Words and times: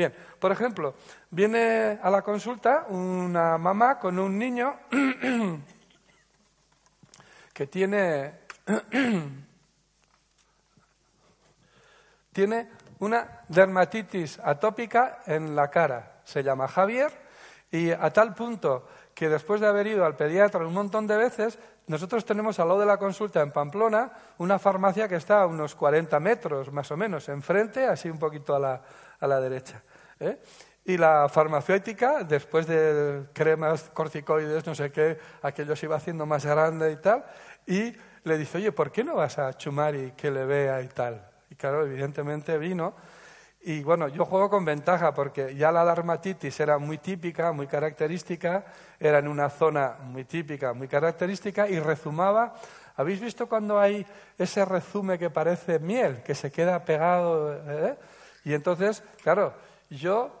Bien, 0.00 0.14
por 0.38 0.50
ejemplo, 0.50 0.94
viene 1.30 1.98
a 2.02 2.08
la 2.08 2.22
consulta 2.22 2.86
una 2.88 3.58
mamá 3.58 3.98
con 3.98 4.18
un 4.18 4.38
niño 4.38 4.78
que 7.52 7.66
tiene, 7.66 8.40
tiene 12.32 12.70
una 13.00 13.42
dermatitis 13.48 14.38
atópica 14.38 15.18
en 15.26 15.54
la 15.54 15.68
cara. 15.68 16.22
Se 16.24 16.42
llama 16.42 16.66
Javier 16.66 17.12
y 17.70 17.90
a 17.90 18.10
tal 18.10 18.34
punto 18.34 18.88
que 19.14 19.28
después 19.28 19.60
de 19.60 19.66
haber 19.66 19.86
ido 19.86 20.06
al 20.06 20.16
pediatra 20.16 20.66
un 20.66 20.72
montón 20.72 21.06
de 21.06 21.18
veces, 21.18 21.58
nosotros 21.90 22.24
tenemos 22.24 22.56
al 22.60 22.68
lado 22.68 22.78
de 22.78 22.86
la 22.86 22.98
consulta 22.98 23.40
en 23.40 23.50
Pamplona 23.50 24.12
una 24.38 24.60
farmacia 24.60 25.08
que 25.08 25.16
está 25.16 25.42
a 25.42 25.46
unos 25.46 25.74
40 25.74 26.20
metros 26.20 26.70
más 26.72 26.88
o 26.92 26.96
menos 26.96 27.28
enfrente, 27.28 27.84
así 27.84 28.08
un 28.08 28.16
poquito 28.16 28.54
a 28.54 28.60
la, 28.60 28.80
a 29.18 29.26
la 29.26 29.40
derecha. 29.40 29.82
¿eh? 30.20 30.40
Y 30.84 30.96
la 30.96 31.28
farmacéutica, 31.28 32.22
después 32.22 32.68
de 32.68 33.24
cremas, 33.32 33.90
corticoides, 33.92 34.64
no 34.66 34.74
sé 34.76 34.92
qué, 34.92 35.18
aquello 35.42 35.74
se 35.74 35.86
iba 35.86 35.96
haciendo 35.96 36.26
más 36.26 36.46
grande 36.46 36.92
y 36.92 36.96
tal, 36.98 37.24
y 37.66 37.92
le 38.22 38.38
dice, 38.38 38.58
oye, 38.58 38.70
¿por 38.70 38.92
qué 38.92 39.02
no 39.02 39.16
vas 39.16 39.40
a 39.40 39.52
Chumari 39.54 40.12
que 40.12 40.30
le 40.30 40.44
vea 40.44 40.80
y 40.82 40.86
tal? 40.86 41.28
Y 41.50 41.56
claro, 41.56 41.84
evidentemente 41.84 42.56
vino. 42.56 42.94
Y 43.62 43.82
bueno, 43.82 44.08
yo 44.08 44.24
juego 44.24 44.48
con 44.48 44.64
ventaja 44.64 45.12
porque 45.12 45.54
ya 45.54 45.70
la 45.70 45.84
dermatitis 45.84 46.58
era 46.60 46.78
muy 46.78 46.96
típica, 46.96 47.52
muy 47.52 47.66
característica, 47.66 48.64
era 48.98 49.18
en 49.18 49.28
una 49.28 49.50
zona 49.50 49.96
muy 50.02 50.24
típica, 50.24 50.72
muy 50.72 50.88
característica 50.88 51.68
y 51.68 51.78
rezumaba. 51.78 52.54
¿Habéis 52.96 53.20
visto 53.20 53.48
cuando 53.48 53.78
hay 53.78 54.06
ese 54.38 54.64
rezume 54.64 55.18
que 55.18 55.28
parece 55.28 55.78
miel, 55.78 56.22
que 56.22 56.34
se 56.34 56.50
queda 56.50 56.84
pegado? 56.84 57.54
Eh? 57.54 57.98
Y 58.44 58.54
entonces, 58.54 59.02
claro, 59.22 59.52
yo 59.90 60.40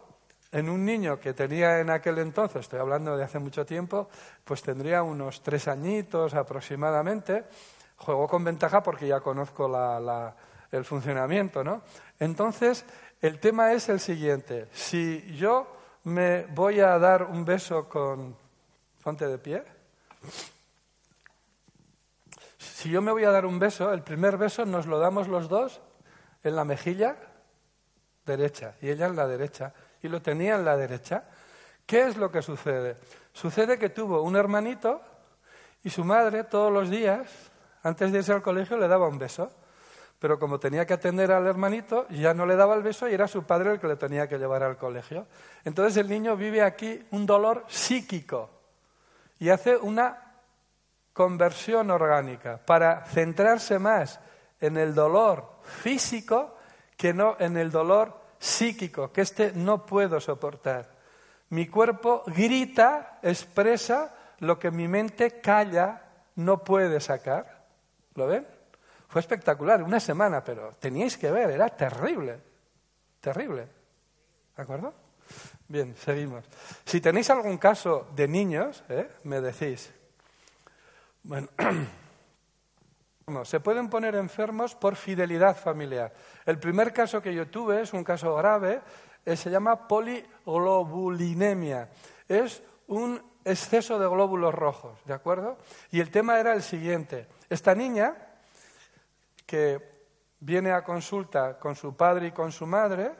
en 0.52 0.70
un 0.70 0.84
niño 0.84 1.20
que 1.20 1.34
tenía 1.34 1.78
en 1.78 1.90
aquel 1.90 2.18
entonces, 2.18 2.62
estoy 2.62 2.80
hablando 2.80 3.16
de 3.16 3.24
hace 3.24 3.38
mucho 3.38 3.66
tiempo, 3.66 4.08
pues 4.44 4.62
tendría 4.62 5.02
unos 5.02 5.42
tres 5.42 5.68
añitos 5.68 6.34
aproximadamente, 6.34 7.44
juego 7.96 8.26
con 8.26 8.44
ventaja 8.44 8.82
porque 8.82 9.06
ya 9.06 9.20
conozco 9.20 9.70
el 10.72 10.84
funcionamiento, 10.84 11.62
¿no? 11.62 11.82
Entonces, 12.18 12.84
el 13.20 13.38
tema 13.38 13.72
es 13.72 13.88
el 13.88 14.00
siguiente. 14.00 14.68
Si 14.72 15.36
yo 15.36 15.66
me 16.04 16.46
voy 16.46 16.80
a 16.80 16.98
dar 16.98 17.24
un 17.24 17.44
beso 17.44 17.88
con... 17.88 18.36
Ponte 19.02 19.26
de 19.26 19.38
pie. 19.38 19.62
Si 22.58 22.90
yo 22.90 23.02
me 23.02 23.12
voy 23.12 23.24
a 23.24 23.30
dar 23.30 23.46
un 23.46 23.58
beso, 23.58 23.92
el 23.92 24.02
primer 24.02 24.36
beso 24.36 24.64
nos 24.64 24.86
lo 24.86 24.98
damos 24.98 25.28
los 25.28 25.48
dos 25.48 25.80
en 26.42 26.56
la 26.56 26.64
mejilla 26.64 27.16
derecha 28.24 28.74
y 28.80 28.90
ella 28.90 29.06
en 29.06 29.16
la 29.16 29.26
derecha 29.26 29.72
y 30.02 30.08
lo 30.08 30.22
tenía 30.22 30.56
en 30.56 30.64
la 30.64 30.76
derecha. 30.76 31.24
¿Qué 31.86 32.06
es 32.06 32.16
lo 32.16 32.30
que 32.30 32.42
sucede? 32.42 32.96
Sucede 33.32 33.78
que 33.78 33.90
tuvo 33.90 34.22
un 34.22 34.36
hermanito 34.36 35.00
y 35.82 35.90
su 35.90 36.04
madre 36.04 36.44
todos 36.44 36.72
los 36.72 36.90
días, 36.90 37.28
antes 37.82 38.12
de 38.12 38.18
irse 38.18 38.32
al 38.32 38.42
colegio, 38.42 38.76
le 38.76 38.88
daba 38.88 39.08
un 39.08 39.18
beso. 39.18 39.50
Pero 40.20 40.38
como 40.38 40.60
tenía 40.60 40.86
que 40.86 40.92
atender 40.92 41.32
al 41.32 41.46
hermanito, 41.46 42.06
ya 42.10 42.34
no 42.34 42.44
le 42.44 42.54
daba 42.54 42.74
el 42.74 42.82
beso 42.82 43.08
y 43.08 43.14
era 43.14 43.26
su 43.26 43.44
padre 43.44 43.72
el 43.72 43.80
que 43.80 43.88
le 43.88 43.96
tenía 43.96 44.28
que 44.28 44.38
llevar 44.38 44.62
al 44.62 44.76
colegio. 44.76 45.26
Entonces 45.64 45.96
el 45.96 46.08
niño 46.08 46.36
vive 46.36 46.62
aquí 46.62 47.02
un 47.10 47.24
dolor 47.24 47.64
psíquico 47.68 48.50
y 49.38 49.48
hace 49.48 49.78
una 49.78 50.34
conversión 51.14 51.90
orgánica 51.90 52.60
para 52.64 53.06
centrarse 53.06 53.78
más 53.78 54.20
en 54.60 54.76
el 54.76 54.94
dolor 54.94 55.56
físico 55.62 56.54
que 56.98 57.14
no 57.14 57.36
en 57.38 57.56
el 57.56 57.70
dolor 57.70 58.20
psíquico, 58.38 59.10
que 59.10 59.22
este 59.22 59.52
no 59.54 59.86
puedo 59.86 60.20
soportar. 60.20 60.90
Mi 61.48 61.66
cuerpo 61.66 62.24
grita, 62.26 63.18
expresa 63.22 64.14
lo 64.40 64.58
que 64.58 64.70
mi 64.70 64.86
mente 64.86 65.40
calla, 65.40 66.02
no 66.36 66.62
puede 66.62 67.00
sacar. 67.00 67.64
¿Lo 68.14 68.26
ven? 68.26 68.59
Fue 69.10 69.20
espectacular, 69.20 69.82
una 69.82 69.98
semana, 69.98 70.44
pero 70.44 70.76
teníais 70.78 71.18
que 71.18 71.32
ver, 71.32 71.50
era 71.50 71.68
terrible, 71.68 72.38
terrible. 73.20 73.66
¿De 74.56 74.62
acuerdo? 74.62 74.94
Bien, 75.66 75.96
seguimos. 75.96 76.44
Si 76.84 77.00
tenéis 77.00 77.28
algún 77.28 77.58
caso 77.58 78.06
de 78.14 78.28
niños, 78.28 78.84
¿eh? 78.88 79.10
me 79.24 79.40
decís. 79.40 79.90
Bueno. 81.24 81.48
Se 83.44 83.60
pueden 83.60 83.88
poner 83.88 84.16
enfermos 84.16 84.74
por 84.74 84.96
fidelidad 84.96 85.56
familiar. 85.56 86.12
El 86.44 86.58
primer 86.58 86.92
caso 86.92 87.22
que 87.22 87.32
yo 87.32 87.46
tuve 87.46 87.82
es 87.82 87.92
un 87.92 88.02
caso 88.02 88.34
grave, 88.34 88.80
eh, 89.24 89.36
se 89.36 89.50
llama 89.50 89.86
poliglobulinemia. 89.86 91.90
Es 92.26 92.60
un 92.88 93.22
exceso 93.44 94.00
de 94.00 94.08
glóbulos 94.08 94.52
rojos, 94.52 94.98
¿de 95.04 95.14
acuerdo? 95.14 95.58
Y 95.92 96.00
el 96.00 96.10
tema 96.10 96.40
era 96.40 96.54
el 96.54 96.62
siguiente. 96.62 97.28
Esta 97.48 97.76
niña, 97.76 98.29
que 99.50 99.82
viene 100.38 100.70
a 100.70 100.84
consulta 100.84 101.58
con 101.58 101.74
su 101.74 101.96
padre 101.96 102.28
y 102.28 102.30
con 102.30 102.52
su 102.52 102.68
madre, 102.68 103.10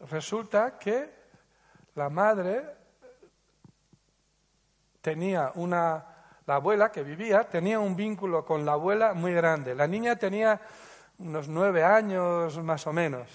resulta 0.00 0.78
que 0.78 1.10
la 1.94 2.10
madre 2.10 2.76
tenía 5.00 5.50
una 5.54 6.04
la 6.44 6.56
abuela 6.56 6.92
que 6.92 7.02
vivía 7.02 7.44
tenía 7.44 7.80
un 7.80 7.96
vínculo 7.96 8.44
con 8.44 8.66
la 8.66 8.72
abuela 8.72 9.14
muy 9.14 9.32
grande. 9.32 9.74
La 9.74 9.86
niña 9.86 10.16
tenía 10.16 10.60
unos 11.18 11.48
nueve 11.48 11.82
años 11.82 12.58
más 12.58 12.86
o 12.86 12.92
menos, 12.92 13.28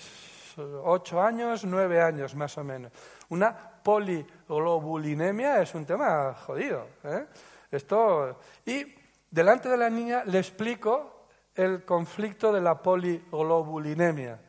ocho 0.84 1.20
años, 1.20 1.66
nueve 1.66 2.00
años 2.00 2.36
más 2.36 2.56
o 2.60 2.64
menos. 2.64 2.92
Una 3.30 3.56
poliglobulinemia 3.82 5.60
es 5.60 5.74
un 5.74 5.86
tema 5.86 6.36
jodido. 6.36 6.88
¿eh? 7.04 7.26
Esto, 7.72 8.40
y 8.66 9.03
delante 9.34 9.68
de 9.68 9.78
la 9.78 9.90
niña 9.90 10.24
le 10.26 10.38
explico 10.38 11.26
el 11.56 11.84
conflicto 11.86 12.54
de 12.54 12.62
la 12.62 12.84
poliglobulinemia 12.84 14.40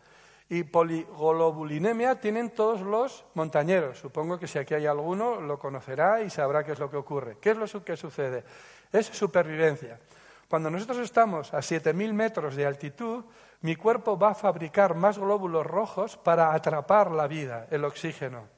y 0.50 0.62
poliglobulinemia 0.62 2.21
tienen 2.21 2.50
todos 2.50 2.83
los 2.83 3.25
montañeros. 3.33 3.99
Supongo 3.99 4.39
que 4.39 4.47
si 4.47 4.59
aquí 4.59 4.75
hay 4.75 4.84
alguno 4.84 5.41
lo 5.41 5.59
conocerá 5.59 6.21
y 6.21 6.28
sabrá 6.28 6.62
qué 6.65 6.73
es 6.73 6.78
lo 6.78 6.91
que 6.91 6.99
ocurre. 6.99 7.39
¿Qué 7.41 7.53
es 7.53 7.56
lo 7.56 7.83
que 7.83 7.97
sucede? 7.97 8.44
Es 8.93 9.06
supervivencia. 9.06 9.99
Cuando 10.49 10.71
nosotros 10.71 10.99
estamos 10.99 11.55
a 11.55 11.59
7.000 11.59 12.12
metros 12.12 12.55
de 12.55 12.67
altitud, 12.67 13.25
mi 13.62 13.77
cuerpo 13.77 14.19
va 14.19 14.33
a 14.33 14.34
fabricar 14.34 14.94
más 14.94 15.19
glóbulos 15.19 15.67
rojos 15.67 16.19
para 16.19 16.53
atrapar 16.53 17.11
la 17.11 17.27
vida, 17.27 17.67
el 17.71 17.87
oxígeno. 17.87 18.54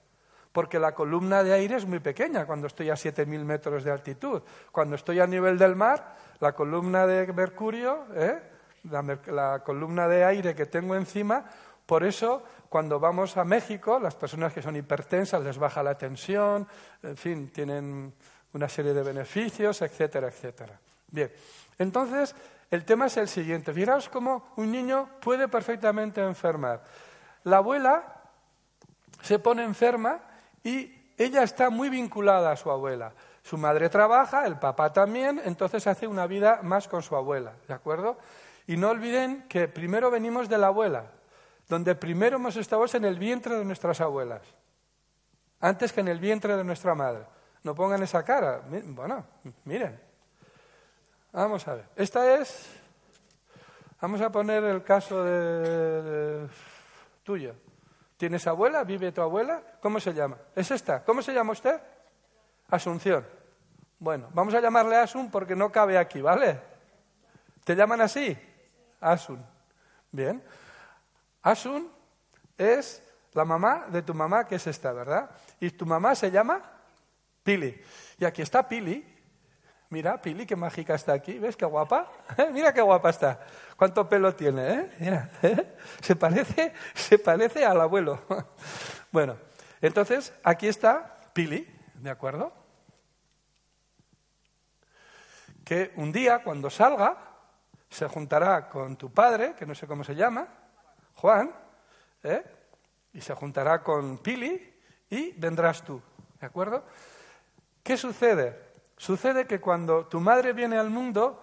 Porque 0.56 0.78
la 0.78 0.95
columna 0.95 1.42
de 1.42 1.53
aire 1.53 1.77
es 1.77 1.84
muy 1.84 2.01
pequeña 2.01 2.47
cuando 2.47 2.66
estoy 2.66 2.89
a 2.89 2.95
7.000 2.95 3.45
metros 3.45 3.84
de 3.84 3.91
altitud. 3.92 4.41
Cuando 4.72 4.97
estoy 4.97 5.21
a 5.21 5.27
nivel 5.27 5.59
del 5.59 5.77
mar, 5.77 6.16
la 6.41 6.54
columna 6.54 7.07
de 7.07 7.30
mercurio, 7.34 8.07
¿eh? 8.15 8.41
la 8.84 9.63
columna 9.63 10.09
de 10.09 10.25
aire 10.25 10.54
que 10.54 10.65
tengo 10.65 10.97
encima, 10.97 11.45
por 11.84 12.04
eso, 12.04 12.42
cuando 12.71 12.98
vamos 12.98 13.36
a 13.36 13.45
México, 13.45 13.98
las 13.98 14.15
personas 14.15 14.51
que 14.54 14.63
son 14.63 14.77
hipertensas 14.77 15.42
les 15.42 15.59
baja 15.59 15.83
la 15.83 15.98
tensión, 15.98 16.66
en 17.03 17.19
fin, 17.19 17.51
tienen 17.51 18.15
una 18.54 18.66
serie 18.71 18.95
de 18.95 19.03
beneficios, 19.03 19.83
etcétera, 19.83 20.28
etcétera. 20.28 20.80
Bien, 21.09 21.30
entonces 21.78 22.34
el 22.71 22.86
tema 22.86 23.09
es 23.09 23.19
el 23.19 23.28
siguiente. 23.28 23.75
Fijaos 23.75 24.09
cómo 24.09 24.54
un 24.57 24.72
niño 24.72 25.10
puede 25.21 25.48
perfectamente 25.48 26.22
enfermar. 26.22 26.83
La 27.45 27.59
abuela 27.59 28.22
se 29.21 29.39
pone 29.39 29.63
enferma 29.63 30.22
y 30.66 30.92
ella 31.16 31.45
está 31.45 31.71
muy 31.71 31.89
vinculada 31.89 32.51
a 32.51 32.57
su 32.57 32.71
abuela. 32.72 33.13
Su 33.42 33.57
madre 33.57 33.89
trabaja, 33.89 34.45
el 34.47 34.59
papá 34.59 34.92
también, 34.92 35.41
entonces 35.45 35.86
hace 35.86 36.09
una 36.09 36.27
vida 36.27 36.59
más 36.65 36.89
con 36.89 37.04
su 37.04 37.15
abuela, 37.15 37.53
¿de 37.68 37.74
acuerdo? 37.74 38.18
Y 38.66 38.77
no 38.77 38.91
olviden 38.91 39.47
que 39.48 39.68
primero 39.68 40.10
venimos 40.10 40.48
de 40.48 40.59
la 40.59 40.66
abuela, 40.66 41.13
donde 41.68 41.95
primero 41.95 42.39
hemos 42.39 42.57
estado 42.57 42.84
en 42.92 43.04
el 43.04 43.16
vientre 43.16 43.57
de 43.57 43.65
nuestras 43.65 44.01
abuelas. 44.01 44.42
antes 45.60 45.92
que 45.92 46.01
en 46.01 46.09
el 46.09 46.18
vientre 46.18 46.57
de 46.57 46.65
nuestra 46.65 46.97
madre. 46.97 47.24
No 47.63 47.74
pongan 47.74 48.03
esa 48.03 48.24
cara. 48.24 48.63
Bueno, 48.68 49.24
miren. 49.65 49.98
Vamos 51.33 51.66
a 51.68 51.74
ver. 51.74 51.84
Esta 51.97 52.39
es. 52.39 52.68
Vamos 54.01 54.21
a 54.21 54.30
poner 54.30 54.65
el 54.65 54.83
caso 54.83 55.22
de, 55.24 56.48
tuyo. 57.22 57.54
¿Tienes 58.16 58.47
abuela? 58.47 58.84
¿Vive 58.84 59.13
tu 59.13 59.21
abuela? 59.21 59.63
¿Cómo 59.80 60.01
se 60.01 60.15
llama? 60.15 60.39
¿Es 60.54 60.71
esta? 60.71 61.04
¿Cómo 61.04 61.22
se 61.22 61.34
llama 61.34 61.53
usted? 61.53 61.80
Asunción. 62.68 63.27
Bueno, 63.98 64.28
vamos 64.33 64.54
a 64.54 64.60
llamarle 64.60 64.97
Asun 64.97 65.30
porque 65.30 65.54
no 65.54 65.71
cabe 65.71 65.98
aquí, 65.98 66.21
¿vale? 66.21 66.60
¿Te 67.65 67.74
llaman 67.74 68.01
así? 68.01 68.36
Asun. 69.01 69.45
Bien. 70.10 70.42
Asun 71.42 71.91
es 72.57 73.03
la 73.33 73.45
mamá 73.45 73.86
de 73.89 74.03
tu 74.03 74.15
mamá, 74.15 74.47
que 74.47 74.54
es 74.57 74.66
esta, 74.66 74.92
¿verdad? 74.92 75.30
Y 75.60 75.71
tu 75.71 75.84
mamá 75.84 76.15
se 76.15 76.30
llama 76.30 76.63
Pili. 77.42 77.80
Y 78.18 78.24
aquí 78.24 78.42
está 78.42 78.66
Pili. 78.66 79.16
Mira, 79.88 80.21
Pili, 80.21 80.47
qué 80.47 80.56
mágica 80.56 80.94
está 80.94 81.12
aquí. 81.12 81.38
¿Ves 81.38 81.56
qué 81.56 81.65
guapa? 81.65 82.10
Mira 82.53 82.74
qué 82.74 82.80
guapa 82.80 83.10
está. 83.10 83.47
¿Cuánto 83.77 84.09
pelo 84.09 84.34
tiene? 84.34 84.68
Eh? 84.68 84.91
Mira, 84.98 85.30
¿eh? 85.42 85.77
se 86.00 86.16
parece, 86.16 86.72
se 86.94 87.18
parece 87.18 87.65
al 87.65 87.80
abuelo. 87.80 88.21
bueno, 89.12 89.36
entonces 89.80 90.33
aquí 90.42 90.66
está 90.66 91.21
Pili, 91.33 91.68
¿de 91.94 92.10
acuerdo? 92.10 92.53
Que 95.65 95.92
un 95.97 96.10
día, 96.12 96.42
cuando 96.42 96.68
salga, 96.68 97.16
se 97.89 98.09
juntará 98.09 98.68
con 98.68 98.97
tu 98.97 99.12
padre, 99.12 99.54
que 99.54 99.66
no 99.66 99.74
sé 99.74 99.86
cómo 99.86 100.03
se 100.03 100.15
llama, 100.15 100.48
Juan, 101.15 101.54
¿eh? 102.24 102.44
y 103.12 103.21
se 103.21 103.34
juntará 103.34 103.82
con 103.82 104.18
Pili 104.18 104.74
y 105.10 105.32
vendrás 105.32 105.84
tú. 105.84 106.03
¿De 106.41 106.47
acuerdo? 106.47 106.84
¿Qué 107.82 107.97
sucede? 107.97 108.66
Sucede 108.97 109.47
que 109.47 109.60
cuando 109.60 110.07
tu 110.07 110.21
madre 110.21 110.53
viene 110.53 110.78
al 110.78 110.91
mundo, 110.91 111.43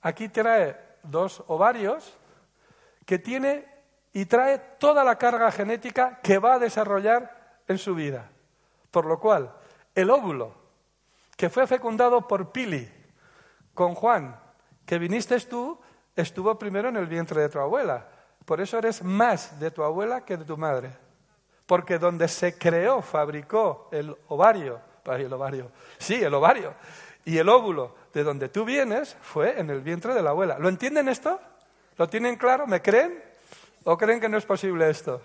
aquí 0.00 0.28
trae 0.28 0.78
dos 1.02 1.44
ovarios 1.48 2.16
que 3.04 3.18
tiene 3.18 3.68
y 4.12 4.26
trae 4.26 4.58
toda 4.78 5.04
la 5.04 5.18
carga 5.18 5.50
genética 5.50 6.20
que 6.22 6.38
va 6.38 6.54
a 6.54 6.58
desarrollar 6.58 7.60
en 7.68 7.78
su 7.78 7.94
vida. 7.94 8.30
Por 8.90 9.06
lo 9.06 9.18
cual, 9.18 9.52
el 9.94 10.10
óvulo 10.10 10.54
que 11.36 11.50
fue 11.50 11.66
fecundado 11.66 12.26
por 12.26 12.52
Pili 12.52 12.88
con 13.74 13.94
Juan, 13.94 14.38
que 14.86 14.98
viniste 14.98 15.38
tú, 15.40 15.78
estuvo 16.14 16.58
primero 16.58 16.88
en 16.88 16.96
el 16.96 17.06
vientre 17.06 17.42
de 17.42 17.48
tu 17.48 17.58
abuela. 17.58 18.06
Por 18.44 18.60
eso 18.60 18.78
eres 18.78 19.02
más 19.02 19.58
de 19.58 19.70
tu 19.70 19.82
abuela 19.82 20.24
que 20.24 20.36
de 20.36 20.44
tu 20.44 20.56
madre. 20.56 20.96
Porque 21.66 21.98
donde 21.98 22.28
se 22.28 22.56
creó, 22.56 23.02
fabricó 23.02 23.88
el 23.90 24.16
ovario, 24.28 24.80
el 25.04 25.32
ovario, 25.32 25.70
sí, 25.98 26.22
el 26.22 26.32
ovario, 26.34 26.74
y 27.24 27.38
el 27.38 27.48
óvulo 27.48 27.94
de 28.12 28.24
donde 28.24 28.48
tú 28.48 28.64
vienes 28.64 29.16
fue 29.20 29.58
en 29.58 29.70
el 29.70 29.80
vientre 29.80 30.14
de 30.14 30.22
la 30.22 30.30
abuela. 30.30 30.58
¿Lo 30.58 30.68
entienden 30.68 31.08
esto? 31.08 31.40
¿Lo 31.96 32.08
tienen 32.08 32.36
claro? 32.36 32.66
¿Me 32.66 32.82
creen? 32.82 33.22
¿O 33.84 33.96
creen 33.96 34.20
que 34.20 34.28
no 34.28 34.38
es 34.38 34.46
posible 34.46 34.88
esto? 34.88 35.20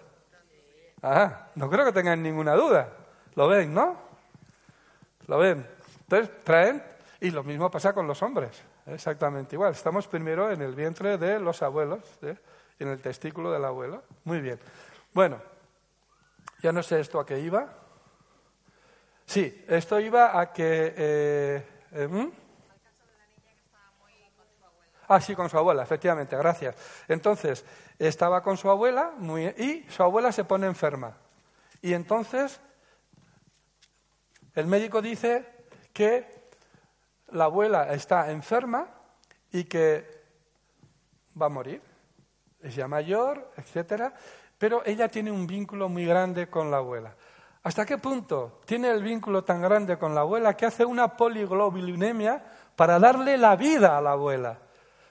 Ah, 1.02 1.48
no 1.56 1.70
creo 1.70 1.86
que 1.86 1.94
tengan 1.94 2.22
ninguna 2.22 2.56
duda. 2.56 2.90
¿Lo 3.36 3.48
ven, 3.48 3.74
no? 3.74 3.98
¿Lo 5.28 5.38
ven? 5.38 5.66
Entonces 6.02 6.44
traen, 6.44 6.84
y 7.22 7.32
lo 7.32 7.44
mismo 7.44 7.70
pasa 7.70 7.94
con 7.94 8.08
los 8.08 8.22
hombres, 8.22 8.64
exactamente 8.88 9.56
igual. 9.56 9.72
Estamos 9.72 10.08
primero 10.08 10.52
en 10.52 10.62
el 10.62 10.76
vientre 10.76 11.18
de 11.18 11.40
los 11.40 11.62
abuelos, 11.62 12.00
¿eh? 12.22 12.36
en 12.80 12.88
el 12.88 13.02
testículo 13.02 13.52
del 13.52 13.64
abuelo. 13.64 14.04
Muy 14.24 14.42
bien. 14.42 14.60
Bueno, 15.14 15.40
ya 16.62 16.72
no 16.72 16.84
sé 16.84 17.00
esto 17.00 17.20
a 17.20 17.26
qué 17.26 17.40
iba. 17.40 17.68
Sí, 19.30 19.64
esto 19.68 20.00
iba 20.00 20.40
a 20.40 20.52
que... 20.52 20.94
Eh, 20.98 21.64
eh, 21.92 22.08
¿hmm? 22.08 22.32
Ah, 25.08 25.22
sí, 25.22 25.36
con 25.36 25.48
su 25.52 25.56
abuela, 25.56 25.84
efectivamente, 25.84 26.36
gracias. 26.36 26.76
Entonces, 27.08 27.64
estaba 28.00 28.42
con 28.42 28.58
su 28.58 28.72
abuela 28.72 29.14
muy, 29.20 29.46
y 29.46 29.86
su 29.88 30.02
abuela 30.02 30.32
se 30.32 30.46
pone 30.46 30.66
enferma. 30.66 31.16
Y 31.80 31.94
entonces, 31.94 32.60
el 34.56 34.66
médico 34.66 35.00
dice 35.00 35.46
que 35.94 36.50
la 37.28 37.44
abuela 37.44 37.94
está 37.94 38.32
enferma 38.32 38.88
y 39.52 39.66
que 39.66 40.10
va 41.40 41.46
a 41.46 41.50
morir. 41.50 41.84
Es 42.64 42.74
ya 42.74 42.88
mayor, 42.88 43.52
etcétera 43.58 44.12
pero 44.60 44.86
ella 44.86 45.08
tiene 45.08 45.32
un 45.32 45.48
vínculo 45.48 45.90
muy 45.90 46.06
grande 46.06 46.50
con 46.50 46.70
la 46.70 46.78
abuela. 46.78 47.16
¿Hasta 47.64 47.86
qué 47.86 47.98
punto 47.98 48.62
tiene 48.66 48.90
el 48.90 49.04
vínculo 49.04 49.44
tan 49.44 49.62
grande 49.62 49.98
con 49.98 50.16
la 50.16 50.22
abuela 50.22 50.56
que 50.56 50.66
hace 50.66 50.86
una 50.86 51.18
poliglobulinemia 51.18 52.44
para 52.76 53.00
darle 53.00 53.38
la 53.38 53.56
vida 53.56 53.98
a 53.98 54.02
la 54.02 54.12
abuela? 54.12 54.58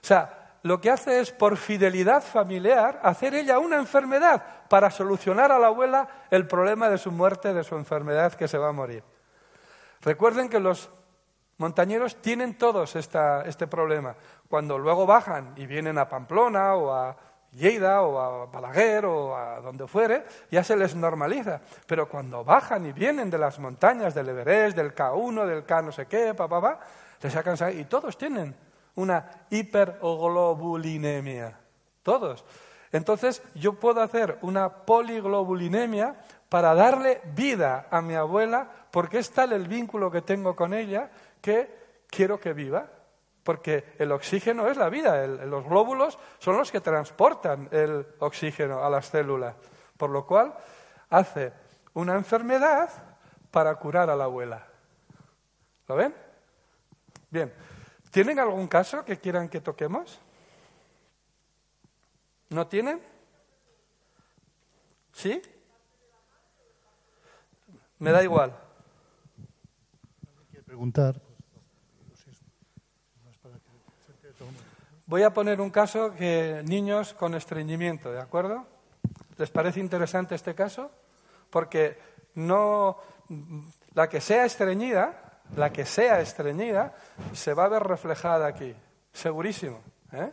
O 0.03 0.07
sea, 0.07 0.57
lo 0.63 0.81
que 0.81 0.91
hace 0.91 1.21
es, 1.21 1.31
por 1.31 1.57
fidelidad 1.57 2.23
familiar, 2.23 3.01
hacer 3.03 3.35
ella 3.35 3.59
una 3.59 3.77
enfermedad 3.77 4.43
para 4.69 4.91
solucionar 4.91 5.53
a 5.53 5.59
la 5.59 5.69
abuela 5.69 6.09
el 6.31 6.47
problema 6.47 6.89
de 6.89 6.99
su 6.99 7.13
muerte, 7.13 7.53
de 7.53 7.65
su 7.65 7.77
enfermedad 7.77 8.33
que 8.33 8.49
se 8.49 8.59
va 8.59 8.69
a 8.69 8.73
morir. 8.73 9.05
Recuerden 10.01 10.49
que 10.49 10.59
los 10.59 10.91
montañeros 11.59 12.17
tienen 12.17 12.57
todos 12.57 12.97
este 12.97 13.67
problema. 13.67 14.17
Cuando 14.49 14.79
luego 14.79 15.07
bajan 15.07 15.53
y 15.57 15.67
vienen 15.67 15.99
a 15.99 16.09
Pamplona 16.09 16.75
o 16.75 16.93
a, 16.93 17.17
Lleida 17.53 18.03
o 18.03 18.21
a 18.21 18.47
Balaguer 18.47 19.07
o 19.07 19.37
a 19.37 19.61
donde 19.61 19.87
fuere, 19.87 20.25
ya 20.51 20.63
se 20.63 20.77
les 20.77 20.95
normaliza. 20.95 21.61
Pero 21.87 22.09
cuando 22.09 22.45
bajan 22.45 22.87
y 22.87 22.93
vienen 22.93 23.31
de 23.31 23.39
las 23.39 23.59
montañas 23.59 24.15
del 24.15 24.29
Everest, 24.29 24.77
del 24.77 24.95
K1, 24.95 25.47
del 25.47 25.65
K 25.65 25.83
no 25.83 25.93
sé 25.93 26.07
qué, 26.07 26.35
pa, 26.35 26.47
pa, 26.47 26.61
pa, 26.61 26.81
les 27.23 27.33
sacan 27.33 27.57
y 27.79 27.85
todos 27.85 28.19
tienen 28.19 28.55
una 28.97 29.31
hiperglobulinemia. 29.51 31.59
Todos. 32.03 32.45
Entonces 32.93 33.43
yo 33.55 33.75
puedo 33.75 34.03
hacer 34.03 34.39
una 34.43 34.85
poliglobulinemia 34.85 36.17
para 36.49 36.75
darle 36.75 37.21
vida 37.35 37.87
a 37.91 38.01
mi 38.01 38.15
abuela 38.15 38.69
porque 38.91 39.19
es 39.19 39.31
tal 39.31 39.53
el 39.53 39.69
vínculo 39.69 40.11
que 40.11 40.23
tengo 40.23 40.57
con 40.57 40.75
ella 40.75 41.11
que 41.41 41.71
quiero 42.09 42.41
que 42.41 42.55
viva 42.55 42.89
porque 43.49 43.95
el 43.97 44.13
oxígeno 44.13 44.69
es 44.69 44.77
la 44.77 44.91
vida, 44.91 45.27
los 45.27 45.65
glóbulos 45.65 46.19
son 46.39 46.59
los 46.59 46.71
que 46.71 46.83
transportan 46.83 47.67
el 47.73 48.07
oxígeno 48.19 48.85
a 48.85 48.91
las 48.91 49.07
células, 49.07 49.55
por 49.97 50.11
lo 50.11 50.27
cual 50.27 50.53
hace 51.09 51.55
una 51.95 52.15
enfermedad 52.15 52.91
para 53.51 53.75
curar 53.77 54.11
a 54.11 54.17
la 54.17 54.25
abuela. 54.25 54.67
¿Lo 55.87 55.97
ven? 55.97 56.15
Bien. 57.31 57.51
¿Tienen 58.11 58.39
algún 58.39 58.69
caso 58.69 59.03
que 59.03 59.19
quieran 59.19 59.49
que 59.49 59.63
toquemos? 59.63 60.21
¿No 62.51 62.67
tienen? 62.67 63.01
¿Sí? 65.15 65.41
Me 67.99 68.13
da 68.13 68.23
igual. 68.23 68.55
preguntar 70.67 71.28
Voy 75.09 75.23
a 75.23 75.33
poner 75.33 75.59
un 75.63 75.71
caso 75.71 76.15
que 76.15 76.61
niños 76.67 77.15
con 77.15 77.35
estreñimiento, 77.35 78.13
¿de 78.13 78.21
acuerdo? 78.21 78.67
¿Les 79.39 79.49
parece 79.49 79.81
interesante 79.81 80.35
este 80.35 80.55
caso? 80.55 80.91
Porque 81.49 81.97
no 82.35 82.99
la 83.95 84.07
que 84.11 84.21
sea 84.21 84.45
estreñida, 84.45 85.41
la 85.57 85.73
que 85.73 85.87
sea 85.87 86.21
estreñida, 86.21 86.95
se 87.33 87.55
va 87.55 87.65
a 87.65 87.69
ver 87.69 87.85
reflejada 87.85 88.47
aquí, 88.47 88.75
segurísimo. 89.11 89.81
¿eh? 90.13 90.31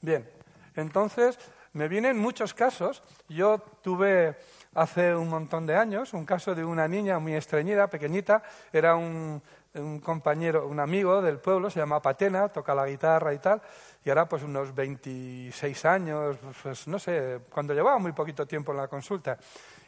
Bien, 0.00 0.26
entonces 0.74 1.38
me 1.74 1.88
vienen 1.88 2.18
muchos 2.18 2.54
casos. 2.54 3.02
Yo 3.28 3.58
tuve 3.82 4.38
hace 4.74 5.14
un 5.14 5.28
montón 5.28 5.66
de 5.66 5.76
años 5.76 6.14
un 6.14 6.24
caso 6.24 6.54
de 6.54 6.64
una 6.64 6.88
niña 6.88 7.18
muy 7.18 7.34
estreñida, 7.34 7.88
pequeñita, 7.88 8.42
era 8.72 8.96
un, 8.96 9.42
un 9.74 10.00
compañero, 10.00 10.66
un 10.66 10.80
amigo 10.80 11.20
del 11.20 11.38
pueblo, 11.38 11.68
se 11.68 11.80
llama 11.80 12.00
Patena, 12.00 12.48
toca 12.48 12.74
la 12.74 12.86
guitarra 12.86 13.34
y 13.34 13.38
tal, 13.38 13.60
y 14.04 14.10
ahora 14.10 14.28
pues 14.28 14.42
unos 14.42 14.74
26 14.74 15.84
años, 15.86 16.36
pues 16.62 16.86
no 16.86 16.98
sé, 16.98 17.40
cuando 17.50 17.72
llevaba 17.72 17.98
muy 17.98 18.12
poquito 18.12 18.46
tiempo 18.46 18.72
en 18.72 18.78
la 18.78 18.88
consulta, 18.88 19.38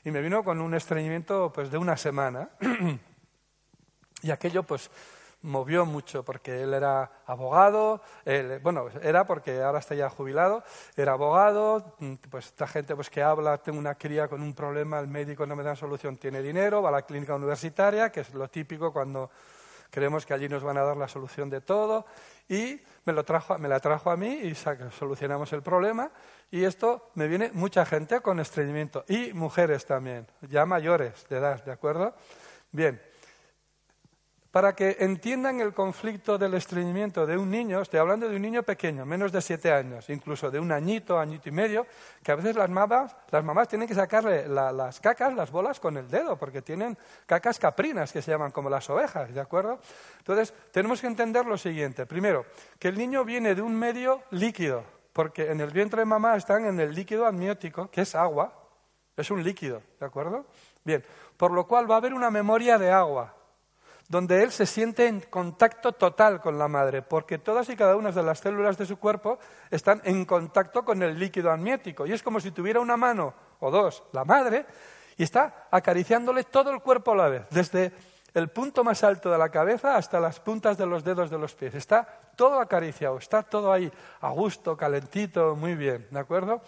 y 0.05 0.11
me 0.11 0.23
vino 0.23 0.43
con 0.43 0.61
un 0.61 0.75
estreñimiento 0.75 1.53
pues 1.53 1.71
de 1.71 1.77
una 1.77 1.97
semana, 1.97 2.49
y 4.23 4.31
aquello 4.31 4.63
pues 4.63 4.91
movió 5.43 5.85
mucho 5.85 6.25
porque 6.25 6.63
él 6.63 6.75
era 6.75 7.23
abogado, 7.27 8.01
bueno, 8.63 8.87
era 9.03 9.27
porque 9.27 9.63
ahora 9.63 9.79
está 9.79 9.95
ya 9.95 10.09
jubilado, 10.09 10.65
era 10.97 11.13
abogado, 11.13 11.95
pues 12.31 12.47
esta 12.47 12.67
gente 12.67 12.97
pues 12.97 13.11
que 13.11 13.23
habla, 13.23 13.59
tengo 13.59 13.79
una 13.79 13.95
cría 13.97 14.29
con 14.29 14.43
un 14.43 14.55
problema, 14.55 14.99
el 14.99 15.09
médico 15.09 15.47
no 15.47 15.55
me 15.55 15.63
da 15.63 15.77
solución, 15.77 16.17
tiene 16.17 16.43
dinero, 16.43 16.83
va 16.83 16.89
a 16.89 16.93
la 16.93 17.03
clínica 17.03 17.35
universitaria, 17.35 18.11
que 18.11 18.21
es 18.21 18.35
lo 18.35 18.49
típico 18.49 18.93
cuando 18.93 19.31
creemos 19.97 20.27
que 20.27 20.35
allí 20.35 20.47
nos 20.47 20.63
van 20.63 20.77
a 20.77 20.83
dar 20.83 20.99
la 20.99 21.09
solución 21.09 21.49
de 21.49 21.63
todo 21.63 22.05
y 22.51 22.83
me, 23.07 23.15
lo 23.15 23.25
trajo, 23.25 23.57
me 23.57 23.67
la 23.67 23.81
trajo 23.81 24.11
a 24.11 24.17
mí 24.19 24.29
y 24.43 24.55
solucionamos 24.55 25.55
el 25.55 25.63
problema 25.63 26.11
y 26.51 26.65
esto 26.65 27.13
me 27.15 27.27
viene 27.29 27.51
mucha 27.55 27.87
gente 27.87 28.21
con 28.21 28.39
estreñimiento 28.39 29.07
y 29.09 29.33
mujeres 29.33 29.87
también, 29.87 30.27
ya 30.51 30.67
mayores 30.67 31.27
de 31.31 31.39
edad, 31.39 31.65
¿de 31.65 31.73
acuerdo? 31.73 32.15
Bien, 32.73 33.01
para 34.57 34.75
que 34.75 34.97
entiendan 35.01 35.61
el 35.61 35.75
conflicto 35.75 36.39
del 36.39 36.55
estreñimiento 36.55 37.27
de 37.27 37.37
un 37.37 37.51
niño, 37.51 37.83
estoy 37.83 38.01
hablando 38.01 38.27
de 38.27 38.37
un 38.37 38.41
niño 38.41 38.63
pequeño, 38.63 39.05
menos 39.05 39.31
de 39.31 39.43
siete 39.43 39.71
años, 39.71 40.09
incluso 40.09 40.51
de 40.51 40.59
un 40.59 40.73
añito, 40.73 41.19
añito 41.19 41.51
y 41.51 41.53
medio, 41.53 41.87
que 42.23 42.33
a 42.33 42.37
veces 42.37 42.57
las 42.57 42.71
mamás, 42.71 43.15
las 43.31 43.45
mamás 43.45 43.69
tienen 43.69 43.87
que 43.87 43.95
sacarle 43.95 44.49
las 44.49 44.99
cacas, 44.99 45.35
las 45.35 45.51
bolas 45.51 45.79
con 45.79 45.99
el 45.99 46.09
dedo, 46.09 46.39
porque 46.39 46.63
tienen 46.63 46.97
cacas 47.27 47.59
caprinas, 47.59 48.11
que 48.15 48.23
se 48.23 48.31
llaman 48.31 48.51
como 48.51 48.71
las 48.71 48.89
ovejas, 48.89 49.35
¿de 49.35 49.41
acuerdo? 49.43 49.79
Entonces, 50.21 50.55
tenemos 50.73 51.03
que 51.03 51.09
entender 51.09 51.45
lo 51.45 51.59
siguiente. 51.59 52.07
Primero, 52.07 52.47
que 52.79 52.89
el 52.89 52.97
niño 52.97 53.27
viene 53.27 53.55
de 53.55 53.61
un 53.61 53.79
medio 53.79 54.23
líquido, 54.31 54.85
porque 55.13 55.51
en 55.51 55.61
el 55.61 55.71
vientre 55.71 56.01
de 56.01 56.07
mamá 56.07 56.35
están 56.35 56.65
en 56.65 56.81
el 56.81 56.95
líquido 56.95 57.27
amniótico, 57.27 57.91
que 57.91 58.01
es 58.01 58.15
agua, 58.15 58.55
es 59.19 59.31
un 59.31 59.45
líquido, 59.45 59.83
¿de 60.01 60.07
acuerdo? 60.07 60.47
Bien, 60.83 61.05
por 61.37 61.51
lo 61.51 61.67
cual 61.67 61.91
va 61.91 61.97
a 61.97 61.99
haber 61.99 62.15
una 62.15 62.31
memoria 62.31 62.79
de 62.79 62.91
agua 62.91 63.36
donde 64.09 64.43
él 64.43 64.53
se 64.53 64.67
siente 64.67 65.07
en 65.07 65.21
contacto 65.21 65.93
total 65.93 66.41
con 66.41 66.59
la 66.59 66.69
madre, 66.69 67.03
porque 67.03 67.39
todas 67.39 67.69
y 67.69 67.77
cada 67.77 67.97
una 67.97 68.13
de 68.13 68.23
las 68.23 68.39
células 68.39 68.79
de 68.79 68.87
su 68.87 68.99
cuerpo 68.99 69.39
están 69.71 70.01
en 70.05 70.25
contacto 70.25 70.85
con 70.85 71.03
el 71.03 71.19
líquido 71.19 71.51
amniótico. 71.51 72.07
Y 72.07 72.13
es 72.13 72.23
como 72.23 72.41
si 72.41 72.53
tuviera 72.53 72.81
una 72.81 72.97
mano 72.97 73.35
o 73.61 73.71
dos 73.71 74.05
la 74.13 74.25
madre 74.25 74.65
y 75.17 75.23
está 75.23 75.69
acariciándole 75.71 76.45
todo 76.45 76.71
el 76.71 76.81
cuerpo 76.81 77.13
a 77.13 77.17
la 77.17 77.29
vez, 77.29 77.47
desde 77.51 77.93
el 78.35 78.49
punto 78.49 78.85
más 78.85 79.03
alto 79.03 79.31
de 79.31 79.39
la 79.39 79.49
cabeza 79.49 79.97
hasta 79.97 80.21
las 80.21 80.41
puntas 80.41 80.77
de 80.77 80.87
los 80.87 81.03
dedos 81.03 81.31
de 81.31 81.39
los 81.39 81.55
pies. 81.55 81.75
Está 81.75 82.07
todo 82.37 82.61
acariciado, 82.61 83.17
está 83.17 83.43
todo 83.43 83.73
ahí 83.73 83.91
a 84.21 84.31
gusto, 84.31 84.77
calentito, 84.77 85.57
muy 85.57 85.75
bien, 85.75 86.07
¿de 86.11 86.19
acuerdo? 86.19 86.61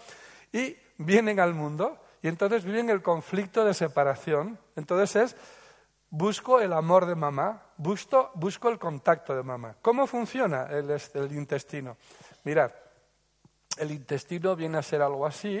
Y 0.51 0.75
vienen 0.97 1.39
al 1.39 1.53
mundo 1.53 1.99
y 2.21 2.27
entonces 2.27 2.65
viven 2.65 2.89
el 2.89 3.01
conflicto 3.01 3.63
de 3.63 3.73
separación. 3.73 4.57
Entonces 4.75 5.15
es 5.15 5.35
busco 6.09 6.59
el 6.59 6.73
amor 6.73 7.05
de 7.05 7.15
mamá, 7.15 7.61
busco, 7.77 8.31
busco 8.35 8.69
el 8.69 8.79
contacto 8.79 9.35
de 9.35 9.43
mamá. 9.43 9.75
¿Cómo 9.81 10.07
funciona 10.07 10.67
el, 10.67 10.89
intestino? 11.31 11.97
Mirad, 12.43 12.71
el 13.77 13.91
intestino 13.91 14.55
viene 14.55 14.77
a 14.77 14.83
ser 14.83 15.01
algo 15.01 15.25
así. 15.25 15.57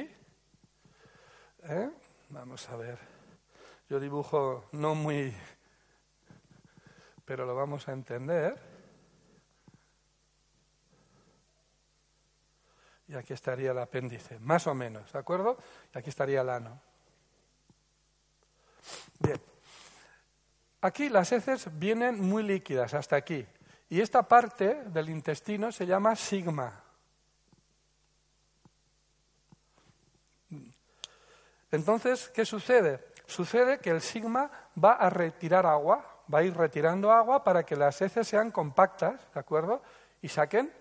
¿eh? 1.63 1.89
Vamos 2.29 2.67
a 2.69 2.75
ver. 2.75 2.97
Yo 3.89 3.99
dibujo 3.99 4.65
no 4.73 4.93
muy, 4.93 5.33
pero 7.25 7.45
lo 7.45 7.55
vamos 7.55 7.87
a 7.87 7.91
entender. 7.91 8.79
Y 13.07 13.15
aquí 13.15 13.33
estaría 13.33 13.71
el 13.71 13.79
apéndice, 13.79 14.37
más 14.37 14.67
o 14.67 14.75
menos, 14.75 15.11
¿de 15.11 15.17
acuerdo? 15.17 15.57
Y 15.95 15.97
aquí 15.97 16.09
estaría 16.09 16.41
el 16.41 16.49
ano. 16.49 16.79
Bien. 19.19 19.48
Aquí 20.81 21.09
las 21.09 21.31
heces 21.31 21.67
vienen 21.77 22.21
muy 22.21 22.43
líquidas, 22.43 22.93
hasta 22.93 23.15
aquí. 23.15 23.45
Y 23.89 24.01
esta 24.01 24.23
parte 24.23 24.83
del 24.85 25.09
intestino 25.09 25.71
se 25.71 25.85
llama 25.85 26.15
sigma. 26.15 26.83
Entonces, 31.71 32.29
¿qué 32.29 32.45
sucede? 32.45 33.03
Sucede 33.25 33.79
que 33.79 33.89
el 33.89 34.01
sigma 34.01 34.49
va 34.81 34.93
a 34.93 35.09
retirar 35.09 35.65
agua, 35.65 36.23
va 36.33 36.39
a 36.39 36.43
ir 36.43 36.55
retirando 36.55 37.11
agua 37.11 37.43
para 37.43 37.63
que 37.63 37.75
las 37.75 38.01
heces 38.01 38.27
sean 38.27 38.51
compactas, 38.51 39.21
¿de 39.33 39.39
acuerdo? 39.39 39.81
Y 40.21 40.29
saquen, 40.29 40.73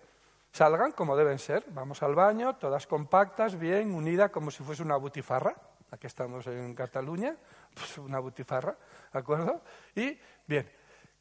salgan 0.53 0.93
como 0.93 1.17
deben 1.17 1.39
ser. 1.39 1.65
Vamos 1.69 2.03
al 2.03 2.15
baño, 2.15 2.57
todas 2.57 2.87
compactas, 2.87 3.59
bien, 3.59 3.95
unidas, 3.95 4.31
como 4.31 4.51
si 4.51 4.63
fuese 4.63 4.83
una 4.83 4.97
butifarra. 4.97 5.57
Aquí 5.91 6.07
estamos 6.07 6.47
en 6.47 6.75
Cataluña, 6.75 7.37
pues 7.75 7.99
una 7.99 8.19
butifarra. 8.19 8.77
¿de 9.13 9.19
acuerdo? 9.19 9.63
Y, 9.95 10.19
bien, 10.47 10.71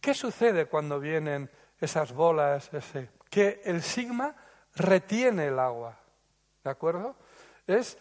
¿qué 0.02 0.14
sucede 0.14 0.66
cuando 0.66 1.00
vienen 1.00 1.50
esas 1.80 2.14
bolas? 2.14 2.74
Ese? 2.74 3.10
Que 3.30 3.62
el 3.66 3.82
sigma 3.82 4.36
retiene 4.76 5.48
el 5.48 5.60
agua, 5.60 5.98
¿de 6.64 6.70
acuerdo? 6.70 7.16
Es 7.66 7.98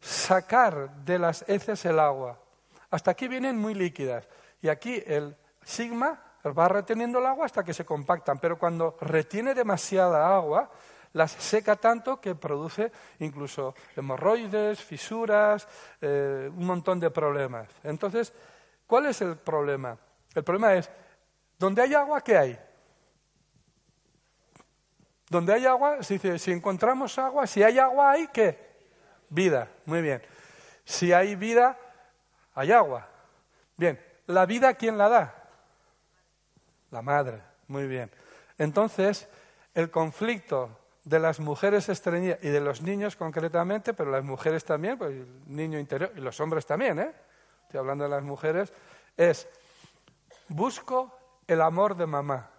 sacar 0.00 0.90
de 1.04 1.18
las 1.18 1.44
heces 1.48 1.84
el 1.84 1.98
agua. 1.98 2.38
Hasta 2.90 3.10
aquí 3.10 3.28
vienen 3.28 3.58
muy 3.58 3.74
líquidas. 3.74 4.28
Y 4.62 4.68
aquí 4.68 5.02
el 5.06 5.36
sigma 5.64 6.22
va 6.46 6.68
reteniendo 6.68 7.18
el 7.18 7.26
agua 7.26 7.46
hasta 7.46 7.64
que 7.64 7.74
se 7.74 7.84
compactan. 7.84 8.38
Pero 8.38 8.58
cuando 8.58 8.96
retiene 9.00 9.54
demasiada 9.54 10.34
agua, 10.34 10.70
las 11.16 11.32
seca 11.32 11.76
tanto 11.76 12.20
que 12.20 12.34
produce 12.34 12.92
incluso 13.18 13.74
hemorroides, 13.96 14.80
fisuras, 14.80 15.66
eh, 16.00 16.48
un 16.54 16.66
montón 16.66 17.00
de 17.00 17.10
problemas. 17.10 17.68
Entonces, 17.82 18.32
¿Cuál 18.86 19.06
es 19.06 19.20
el 19.20 19.36
problema? 19.36 19.98
El 20.34 20.44
problema 20.44 20.74
es, 20.74 20.88
donde 21.58 21.82
hay 21.82 21.94
agua, 21.94 22.20
¿qué 22.20 22.36
hay? 22.36 22.58
Donde 25.28 25.52
hay 25.52 25.66
agua, 25.66 26.02
si, 26.02 26.18
si 26.38 26.52
encontramos 26.52 27.18
agua, 27.18 27.46
si 27.46 27.62
hay 27.62 27.78
agua, 27.78 28.12
¿hay 28.12 28.28
qué? 28.28 28.76
Vida, 29.28 29.68
muy 29.86 30.02
bien. 30.02 30.22
Si 30.84 31.12
hay 31.12 31.34
vida, 31.34 31.76
hay 32.54 32.70
agua. 32.70 33.08
Bien, 33.76 34.00
¿la 34.26 34.46
vida 34.46 34.74
quién 34.74 34.96
la 34.96 35.08
da? 35.08 35.34
La 36.92 37.02
madre, 37.02 37.42
muy 37.66 37.88
bien. 37.88 38.10
Entonces, 38.56 39.28
el 39.74 39.90
conflicto 39.90 40.78
de 41.06 41.20
las 41.20 41.38
mujeres 41.38 41.88
estreñidas 41.88 42.40
y 42.42 42.48
de 42.48 42.60
los 42.60 42.82
niños 42.82 43.14
concretamente, 43.14 43.94
pero 43.94 44.10
las 44.10 44.24
mujeres 44.24 44.64
también, 44.64 44.98
pues 44.98 45.12
el 45.12 45.26
niño 45.46 45.78
interior 45.78 46.10
y 46.16 46.20
los 46.20 46.40
hombres 46.40 46.66
también, 46.66 46.98
¿eh? 46.98 47.12
estoy 47.62 47.78
hablando 47.78 48.02
de 48.02 48.10
las 48.10 48.24
mujeres, 48.24 48.72
es 49.16 49.48
busco 50.48 51.16
el 51.46 51.62
amor 51.62 51.96
de 51.96 52.06
mamá. 52.06 52.50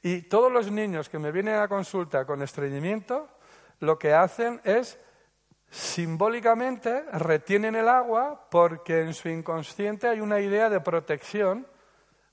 Y 0.00 0.22
todos 0.22 0.52
los 0.52 0.70
niños 0.70 1.08
que 1.08 1.18
me 1.18 1.32
vienen 1.32 1.56
a 1.56 1.66
consulta 1.66 2.24
con 2.24 2.40
estreñimiento, 2.40 3.28
lo 3.80 3.98
que 3.98 4.14
hacen 4.14 4.60
es 4.62 4.96
simbólicamente 5.70 7.02
retienen 7.12 7.74
el 7.74 7.88
agua 7.88 8.46
porque 8.48 9.00
en 9.00 9.12
su 9.12 9.28
inconsciente 9.28 10.06
hay 10.06 10.20
una 10.20 10.38
idea 10.38 10.70
de 10.70 10.78
protección, 10.78 11.66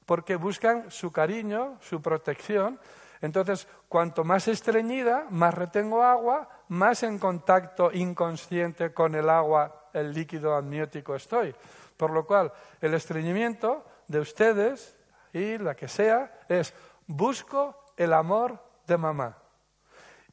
porque 0.05 0.35
buscan 0.35 0.91
su 0.91 1.11
cariño, 1.11 1.79
su 1.81 2.03
protección. 2.03 2.79
Entonces, 3.21 3.67
cuanto 3.87 4.23
más 4.23 4.47
estreñida, 4.47 5.25
más 5.29 5.53
retengo 5.53 6.03
agua, 6.03 6.49
más 6.69 7.03
en 7.03 7.19
contacto 7.19 7.91
inconsciente 7.91 8.93
con 8.93 9.15
el 9.15 9.29
agua 9.29 9.89
el 9.93 10.13
líquido 10.13 10.55
amniótico 10.55 11.15
estoy. 11.15 11.53
Por 11.95 12.11
lo 12.11 12.25
cual, 12.25 12.51
el 12.81 12.93
estreñimiento 12.93 13.85
de 14.07 14.19
ustedes 14.19 14.95
y 15.33 15.57
la 15.57 15.75
que 15.75 15.87
sea 15.87 16.41
es 16.47 16.73
busco 17.07 17.85
el 17.97 18.13
amor 18.13 18.59
de 18.85 18.97
mamá. 18.97 19.37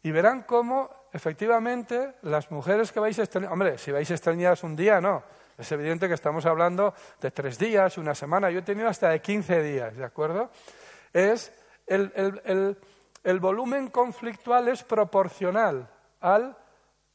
Y 0.03 0.11
verán 0.11 0.43
cómo, 0.43 0.91
efectivamente, 1.13 2.17
las 2.23 2.51
mujeres 2.51 2.93
que 2.93 3.01
vais 3.01 3.19
a 3.19 3.23
estreñir, 3.23 3.51
hombre, 3.51 3.79
si 3.79 3.91
vais 3.91 4.11
estreñidas 4.11 4.63
un 4.63 4.77
día, 4.77 5.01
no. 5.01 5.23
Es 5.57 5.71
evidente 5.73 6.09
que 6.09 6.15
estamos 6.15 6.45
hablando 6.47 6.93
de 7.21 7.31
tres 7.31 7.59
días, 7.59 7.97
una 7.97 8.15
semana. 8.15 8.51
Yo 8.51 8.59
he 8.59 8.63
tenido 8.63 8.89
hasta 8.89 9.09
de 9.09 9.21
15 9.21 9.63
días, 9.63 9.97
¿de 9.97 10.05
acuerdo? 10.05 10.51
Es 11.13 11.53
el, 11.87 12.77
el 13.25 13.41
volumen 13.41 13.89
conflictual 13.89 14.69
es 14.69 14.85
proporcional 14.85 15.89
al 16.21 16.57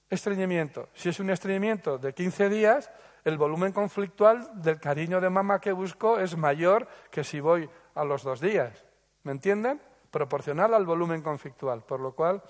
estreñimiento. 0.09 0.89
Si 0.93 1.09
es 1.09 1.19
un 1.19 1.29
estreñimiento 1.29 1.97
de 1.97 2.13
15 2.13 2.49
días, 2.49 2.91
el 3.23 3.37
volumen 3.37 3.71
conflictual 3.71 4.49
del 4.61 4.79
cariño 4.79 5.21
de 5.21 5.29
mamá 5.29 5.59
que 5.59 5.71
busco 5.71 6.19
es 6.19 6.35
mayor 6.35 6.87
que 7.11 7.23
si 7.23 7.39
voy 7.39 7.69
a 7.95 8.03
los 8.03 8.23
dos 8.23 8.39
días. 8.39 8.83
¿Me 9.23 9.31
entienden? 9.31 9.79
Proporcional 10.09 10.73
al 10.73 10.85
volumen 10.85 11.21
conflictual. 11.21 11.83
Por 11.83 11.99
lo 11.99 12.13
cual, 12.13 12.41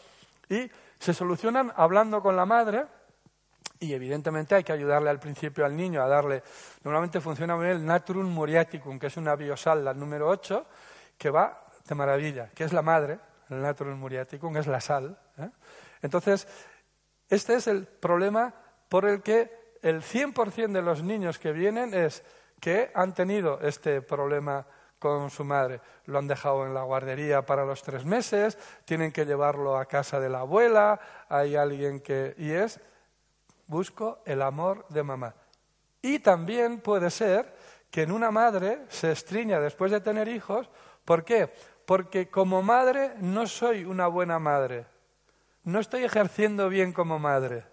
y 0.47 0.69
se 0.97 1.13
solucionan 1.13 1.73
hablando 1.75 2.21
con 2.21 2.35
la 2.35 2.45
madre, 2.45 2.85
y 3.81 3.93
evidentemente 3.93 4.55
hay 4.55 4.63
que 4.63 4.73
ayudarle 4.73 5.09
al 5.09 5.19
principio 5.19 5.65
al 5.65 5.75
niño 5.75 6.01
a 6.01 6.07
darle. 6.07 6.43
Normalmente 6.83 7.21
funciona 7.21 7.55
muy 7.55 7.65
bien 7.65 7.77
el 7.77 7.85
Natrum 7.85 8.27
Muriaticum, 8.27 8.99
que 8.99 9.07
es 9.07 9.17
una 9.17 9.35
biosal, 9.35 9.83
la 9.83 9.93
número 9.93 10.27
8, 10.27 10.65
que 11.17 11.29
va 11.29 11.68
de 11.89 11.95
maravilla, 11.95 12.49
que 12.53 12.63
es 12.63 12.71
la 12.71 12.81
madre, 12.81 13.19
el 13.49 13.61
Natrum 13.61 13.97
Muriaticum, 13.99 14.55
es 14.57 14.67
la 14.67 14.79
sal. 14.79 15.17
¿eh? 15.37 15.49
Entonces, 16.01 16.47
este 17.27 17.55
es 17.55 17.67
el 17.67 17.87
problema 17.87 18.53
por 18.87 19.05
el 19.05 19.21
que 19.21 19.77
el 19.81 20.01
100% 20.01 20.71
de 20.71 20.81
los 20.81 21.03
niños 21.03 21.39
que 21.39 21.51
vienen 21.51 21.93
es 21.93 22.23
que 22.59 22.91
han 22.93 23.13
tenido 23.13 23.59
este 23.61 24.01
problema 24.01 24.65
con 24.99 25.29
su 25.29 25.43
madre. 25.43 25.81
Lo 26.05 26.19
han 26.19 26.27
dejado 26.27 26.65
en 26.65 26.73
la 26.73 26.83
guardería 26.83 27.45
para 27.45 27.65
los 27.65 27.81
tres 27.81 28.05
meses, 28.05 28.57
tienen 28.85 29.11
que 29.11 29.25
llevarlo 29.25 29.77
a 29.77 29.85
casa 29.85 30.19
de 30.19 30.29
la 30.29 30.41
abuela, 30.41 30.99
hay 31.29 31.55
alguien 31.55 32.01
que... 32.01 32.35
Y 32.37 32.51
es, 32.51 32.79
busco 33.65 34.21
el 34.25 34.41
amor 34.41 34.85
de 34.89 35.03
mamá. 35.03 35.33
Y 36.01 36.19
también 36.19 36.81
puede 36.81 37.09
ser 37.09 37.55
que 37.89 38.03
en 38.03 38.11
una 38.11 38.31
madre 38.31 38.85
se 38.89 39.11
estriña 39.11 39.59
después 39.59 39.91
de 39.91 40.01
tener 40.01 40.27
hijos. 40.27 40.69
¿Por 41.05 41.23
qué? 41.23 41.51
Porque 41.89 42.27
como 42.29 42.61
madre 42.61 43.15
no 43.17 43.47
soy 43.47 43.83
una 43.83 44.05
buena 44.05 44.37
madre. 44.37 44.85
No 45.63 45.79
estoy 45.79 46.03
ejerciendo 46.03 46.69
bien 46.69 46.93
como 46.93 47.17
madre. 47.17 47.63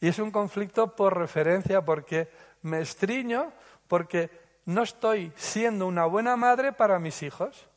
Y 0.00 0.08
es 0.08 0.18
un 0.18 0.32
conflicto 0.32 0.96
por 0.96 1.16
referencia 1.16 1.84
porque 1.84 2.28
me 2.62 2.80
estriño 2.80 3.52
porque 3.86 4.28
no 4.64 4.82
estoy 4.82 5.32
siendo 5.36 5.86
una 5.86 6.04
buena 6.06 6.34
madre 6.34 6.72
para 6.72 6.98
mis 6.98 7.22
hijos. 7.22 7.68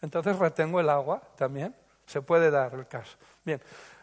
Entonces 0.00 0.38
retengo 0.38 0.80
el 0.80 0.88
agua 0.88 1.20
también. 1.36 1.76
Se 2.06 2.22
puede 2.22 2.50
dar 2.50 2.72
el 2.72 2.86
caso. 2.86 3.18
Bien, 3.44 3.60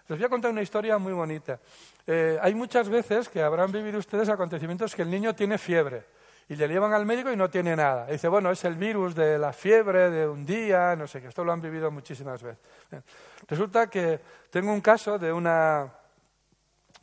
les 0.10 0.20
voy 0.20 0.26
a 0.28 0.30
contar 0.30 0.52
una 0.52 0.62
historia 0.62 1.00
muy 1.00 1.14
bonita. 1.14 1.60
Eh, 2.06 2.38
hay 2.40 2.54
muchas 2.54 2.88
veces 2.88 3.28
que 3.28 3.42
habrán 3.42 3.72
vivido 3.72 3.98
ustedes 3.98 4.30
acontecimientos 4.30 4.96
que 4.96 5.02
el 5.02 5.10
niño 5.10 5.34
tiene 5.34 5.58
fiebre 5.58 6.04
y 6.52 6.56
le 6.58 6.68
llevan 6.68 6.92
al 6.92 7.06
médico 7.06 7.32
y 7.32 7.38
no 7.38 7.50
tiene 7.50 7.78
nada. 7.78 8.08
dice, 8.08 8.28
bueno, 8.28 8.52
es 8.52 8.66
el 8.66 8.76
virus 8.76 9.16
de 9.16 9.40
la 9.40 9.54
fiebre 9.54 10.12
de 10.12 10.28
un 10.28 10.46
día, 10.46 10.98
no 10.98 11.08
sé 11.08 11.22
qué. 11.22 11.30
Esto 11.30 11.46
lo 11.46 11.54
han 11.54 11.62
vivido 11.62 11.90
muchísimas 11.92 12.44
veces. 12.44 12.60
Resulta 13.48 13.88
que 13.88 14.20
tengo 14.50 14.74
un 14.74 14.82
caso 14.82 15.18
de 15.18 15.32
una, 15.32 15.90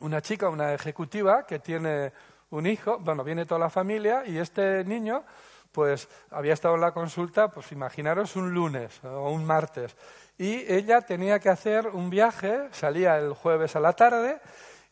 una 0.01 0.21
chica, 0.21 0.49
una 0.49 0.75
ejecutiva, 0.75 1.47
que 1.47 1.57
tiene 1.57 2.13
un 2.51 2.67
hijo, 2.67 2.99
bueno, 2.99 3.23
viene 3.23 3.47
toda 3.47 3.57
la 3.57 3.71
familia 3.71 4.21
y 4.23 4.37
este 4.37 4.85
niño 4.85 5.23
pues 5.71 6.07
había 6.29 6.53
estado 6.53 6.75
en 6.75 6.81
la 6.81 6.91
consulta, 6.91 7.47
pues 7.47 7.71
imaginaros 7.71 8.35
un 8.35 8.53
lunes 8.53 9.03
o 9.03 9.31
un 9.31 9.45
martes. 9.45 9.95
Y 10.37 10.71
ella 10.71 11.01
tenía 11.01 11.39
que 11.39 11.49
hacer 11.49 11.87
un 11.87 12.11
viaje, 12.11 12.69
salía 12.69 13.17
el 13.17 13.33
jueves 13.33 13.75
a 13.75 13.79
la 13.79 13.93
tarde 13.93 14.41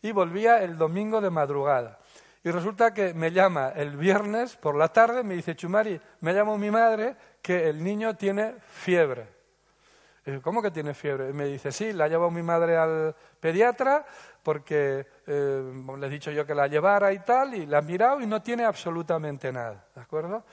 y 0.01 0.11
volvía 0.13 0.63
el 0.63 0.79
domingo 0.79 1.21
de 1.21 1.29
madrugada. 1.29 1.99
Y 2.47 2.51
resulta 2.51 2.93
que 2.93 3.13
me 3.13 3.33
llama 3.33 3.73
el 3.75 3.97
viernes 3.97 4.55
por 4.55 4.77
la 4.77 4.87
tarde, 4.87 5.21
me 5.21 5.35
dice, 5.35 5.53
Chumari, 5.53 5.99
me 6.21 6.33
llamó 6.33 6.57
mi 6.57 6.71
madre 6.71 7.13
que 7.41 7.67
el 7.67 7.83
niño 7.83 8.15
tiene 8.15 8.55
fiebre. 8.69 9.27
¿Cómo 10.41 10.61
que 10.61 10.71
tiene 10.71 10.93
fiebre? 10.93 11.33
me 11.33 11.43
dice, 11.43 11.73
sí, 11.73 11.91
la 11.91 12.05
ha 12.05 12.07
llevado 12.07 12.31
mi 12.31 12.41
madre 12.41 12.77
al 12.77 13.13
pediatra 13.41 14.05
porque 14.43 15.05
eh, 15.27 15.73
le 15.97 16.07
he 16.07 16.09
dicho 16.09 16.31
yo 16.31 16.45
que 16.45 16.55
la 16.55 16.67
llevara 16.67 17.11
y 17.11 17.19
tal, 17.19 17.53
y 17.53 17.65
la 17.65 17.79
ha 17.79 17.81
mirado 17.81 18.21
y 18.21 18.25
no 18.25 18.41
tiene 18.41 18.63
absolutamente 18.63 19.51
nada, 19.51 19.83
¿de 19.93 19.99
acuerdo? 19.99 20.45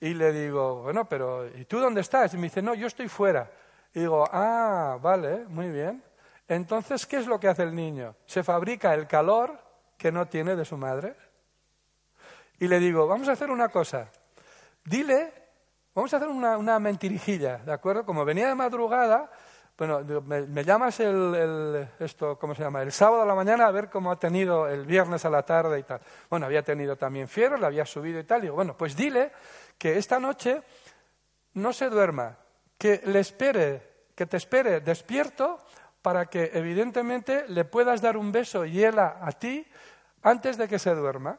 Y 0.00 0.14
le 0.14 0.32
digo, 0.32 0.84
bueno, 0.84 1.06
pero 1.06 1.46
¿y 1.46 1.66
tú 1.66 1.78
dónde 1.78 2.00
estás? 2.00 2.32
Y 2.32 2.38
me 2.38 2.44
dice, 2.44 2.62
no, 2.62 2.72
yo 2.72 2.86
estoy 2.86 3.08
fuera. 3.08 3.50
Y 3.92 4.00
digo, 4.00 4.26
ah, 4.32 4.96
vale, 4.98 5.44
muy 5.48 5.68
bien. 5.68 6.02
Entonces, 6.48 7.04
¿qué 7.04 7.18
es 7.18 7.26
lo 7.26 7.38
que 7.38 7.48
hace 7.48 7.64
el 7.64 7.74
niño? 7.74 8.16
Se 8.24 8.42
fabrica 8.42 8.94
el 8.94 9.06
calor 9.06 9.62
que 9.98 10.10
no 10.10 10.26
tiene 10.26 10.56
de 10.56 10.64
su 10.64 10.78
madre. 10.78 11.16
Y 12.58 12.68
le 12.68 12.78
digo, 12.78 13.06
vamos 13.06 13.28
a 13.28 13.32
hacer 13.32 13.50
una 13.50 13.68
cosa. 13.68 14.10
Dile, 14.84 15.32
vamos 15.94 16.12
a 16.14 16.18
hacer 16.18 16.28
una, 16.28 16.78
mentirijilla, 16.78 17.58
¿de 17.58 17.72
acuerdo? 17.72 18.04
Como 18.04 18.24
venía 18.24 18.48
de 18.48 18.54
madrugada, 18.54 19.30
bueno, 19.76 20.02
me, 20.24 20.64
llamas 20.64 21.00
el, 21.00 21.88
esto, 21.98 22.38
¿cómo 22.38 22.54
se 22.54 22.62
llama? 22.62 22.82
El 22.82 22.92
sábado 22.92 23.22
a 23.22 23.26
la 23.26 23.34
mañana 23.34 23.66
a 23.66 23.72
ver 23.72 23.90
cómo 23.90 24.12
ha 24.12 24.18
tenido 24.18 24.68
el 24.68 24.86
viernes 24.86 25.24
a 25.24 25.30
la 25.30 25.42
tarde 25.42 25.80
y 25.80 25.82
tal. 25.82 26.00
Bueno, 26.30 26.46
había 26.46 26.62
tenido 26.62 26.96
también 26.96 27.26
fiebre, 27.26 27.58
le 27.58 27.66
había 27.66 27.84
subido 27.84 28.20
y 28.20 28.24
tal. 28.24 28.40
Y 28.40 28.42
digo, 28.42 28.54
bueno, 28.54 28.76
pues 28.76 28.94
dile 28.94 29.32
que 29.76 29.98
esta 29.98 30.20
noche 30.20 30.62
no 31.54 31.72
se 31.72 31.88
duerma, 31.88 32.36
que 32.78 33.00
le 33.06 33.18
espere, 33.18 34.06
que 34.14 34.26
te 34.26 34.36
espere 34.36 34.80
despierto 34.80 35.58
para 36.02 36.26
que 36.26 36.50
evidentemente 36.54 37.48
le 37.48 37.64
puedas 37.64 38.00
dar 38.00 38.16
un 38.16 38.30
beso 38.30 38.64
y 38.64 38.84
él 38.84 38.98
a 38.98 39.32
ti 39.32 39.66
antes 40.22 40.56
de 40.56 40.68
que 40.68 40.78
se 40.78 40.94
duerma. 40.94 41.38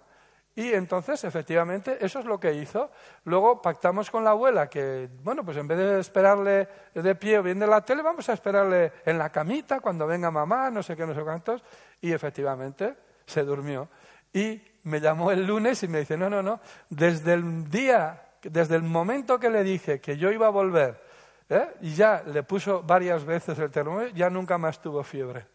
Y 0.56 0.74
entonces, 0.74 1.22
efectivamente, 1.26 1.98
eso 2.00 2.20
es 2.20 2.26
lo 2.26 2.40
que 2.40 2.54
hizo. 2.54 2.90
Luego 3.26 3.62
pactamos 3.62 4.10
con 4.10 4.24
la 4.24 4.30
abuela 4.30 4.70
que, 4.70 5.10
bueno, 5.22 5.44
pues 5.44 5.58
en 5.58 5.68
vez 5.68 5.78
de 5.78 6.00
esperarle 6.00 6.68
de 6.94 7.16
pie 7.16 7.40
o 7.40 7.44
viendo 7.44 7.68
la 7.68 7.82
tele, 7.82 8.02
vamos 8.02 8.30
a 8.30 8.34
esperarle 8.34 8.94
en 9.06 9.18
la 9.18 9.30
camita 9.30 9.82
cuando 9.82 10.08
venga 10.08 10.32
mamá, 10.32 10.70
no 10.70 10.82
sé 10.82 10.96
qué, 10.96 11.06
no 11.06 11.14
sé 11.14 11.24
cuántos. 11.24 11.62
Y 12.00 12.14
efectivamente 12.14 12.96
se 13.26 13.44
durmió. 13.44 13.90
Y 14.32 14.62
me 14.84 15.02
llamó 15.02 15.32
el 15.32 15.46
lunes 15.46 15.84
y 15.84 15.90
me 15.90 16.00
dice, 16.00 16.16
no, 16.16 16.30
no, 16.30 16.42
no, 16.42 16.62
desde 16.90 17.34
el 17.34 17.70
día, 17.70 18.22
desde 18.42 18.76
el 18.76 18.84
momento 18.84 19.40
que 19.40 19.50
le 19.50 19.64
dije 19.64 20.00
que 20.00 20.18
yo 20.18 20.32
iba 20.32 20.48
a 20.48 20.52
volver, 20.52 21.02
¿eh? 21.50 21.68
y 21.82 21.96
ya 21.96 22.24
le 22.26 22.44
puso 22.44 22.84
varias 22.84 23.26
veces 23.26 23.58
el 23.60 23.72
termómetro, 23.72 24.16
ya 24.16 24.30
nunca 24.30 24.58
más 24.58 24.82
tuvo 24.82 25.04
fiebre. 25.04 25.55